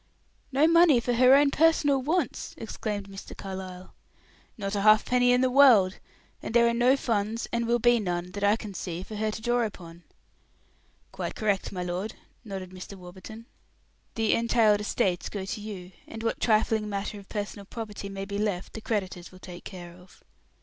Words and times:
"No 0.51 0.67
money 0.67 0.99
for 0.99 1.13
her 1.13 1.35
own 1.35 1.51
personal 1.51 2.01
wants!" 2.01 2.55
exclaimed 2.57 3.07
Mr. 3.07 3.37
Carlyle. 3.37 3.93
"Not 4.57 4.73
a 4.75 4.81
halfpenny 4.81 5.31
in 5.31 5.41
the 5.41 5.49
world. 5.51 5.99
And 6.41 6.55
there 6.55 6.67
are 6.67 6.73
no 6.73 6.97
funds, 6.97 7.47
and 7.53 7.67
will 7.67 7.77
be 7.77 7.99
none, 7.99 8.31
that 8.31 8.43
I 8.43 8.55
can 8.55 8.73
see, 8.73 9.03
for 9.03 9.15
her 9.17 9.29
to 9.29 9.41
draw 9.43 9.63
upon." 9.63 10.01
"Quite 11.11 11.35
correct, 11.35 11.71
my 11.71 11.83
lord," 11.83 12.15
nodded 12.43 12.71
Mr. 12.71 12.95
Warburton. 12.97 13.45
"The 14.15 14.33
entailed 14.33 14.81
estates 14.81 15.29
go 15.29 15.45
to 15.45 15.61
you, 15.61 15.91
and 16.07 16.23
what 16.23 16.39
trifling 16.41 16.89
matter 16.89 17.19
of 17.19 17.29
personal 17.29 17.65
property 17.65 18.09
may 18.09 18.25
be 18.25 18.39
left 18.39 18.73
the 18.73 18.81
creditors 18.81 19.31
will 19.31 19.37
take 19.37 19.65
care 19.65 19.93
of." 19.93 20.23